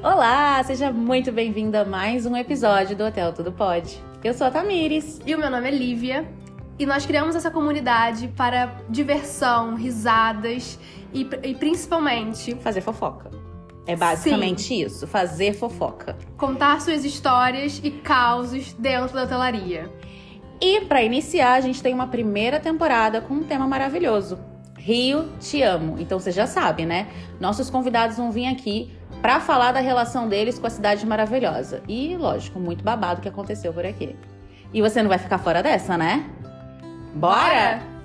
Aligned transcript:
Olá, 0.00 0.62
seja 0.62 0.92
muito 0.92 1.32
bem-vinda 1.32 1.80
a 1.80 1.84
mais 1.84 2.24
um 2.24 2.36
episódio 2.36 2.94
do 2.94 3.02
Hotel 3.02 3.32
Tudo 3.32 3.50
Pode. 3.50 4.00
Eu 4.22 4.32
sou 4.32 4.46
a 4.46 4.50
Tamires. 4.50 5.20
E 5.26 5.34
o 5.34 5.38
meu 5.38 5.50
nome 5.50 5.66
é 5.66 5.72
Lívia. 5.72 6.32
E 6.78 6.86
nós 6.86 7.04
criamos 7.04 7.34
essa 7.34 7.50
comunidade 7.50 8.28
para 8.28 8.76
diversão, 8.88 9.74
risadas 9.74 10.78
e, 11.12 11.28
e 11.42 11.52
principalmente 11.52 12.54
fazer 12.60 12.80
fofoca. 12.80 13.28
É 13.88 13.96
basicamente 13.96 14.62
Sim. 14.62 14.84
isso, 14.84 15.04
fazer 15.04 15.52
fofoca. 15.52 16.16
Contar 16.36 16.80
suas 16.80 17.04
histórias 17.04 17.80
e 17.82 17.90
causos 17.90 18.72
dentro 18.74 19.16
da 19.16 19.24
hotelaria. 19.24 19.92
E 20.60 20.80
para 20.82 21.02
iniciar, 21.02 21.54
a 21.54 21.60
gente 21.60 21.82
tem 21.82 21.92
uma 21.92 22.06
primeira 22.06 22.60
temporada 22.60 23.20
com 23.20 23.34
um 23.34 23.42
tema 23.42 23.66
maravilhoso. 23.66 24.38
Rio, 24.88 25.28
te 25.38 25.62
amo. 25.62 25.96
Então 25.98 26.18
você 26.18 26.32
já 26.32 26.46
sabe, 26.46 26.86
né? 26.86 27.08
Nossos 27.38 27.68
convidados 27.68 28.16
vão 28.16 28.32
vir 28.32 28.46
aqui 28.46 28.90
para 29.20 29.38
falar 29.38 29.70
da 29.70 29.80
relação 29.80 30.26
deles 30.26 30.58
com 30.58 30.66
a 30.66 30.70
cidade 30.70 31.04
maravilhosa. 31.04 31.82
E, 31.86 32.16
lógico, 32.16 32.58
muito 32.58 32.82
babado 32.82 33.20
que 33.20 33.28
aconteceu 33.28 33.70
por 33.70 33.84
aqui. 33.84 34.16
E 34.72 34.80
você 34.80 35.02
não 35.02 35.10
vai 35.10 35.18
ficar 35.18 35.36
fora 35.36 35.62
dessa, 35.62 35.98
né? 35.98 36.24
Bora? 37.14 37.82
Bora! 37.82 37.97